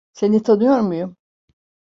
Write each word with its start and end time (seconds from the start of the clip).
Seni 0.13 0.43
tanıyor 0.43 0.79
muyum? 0.79 1.17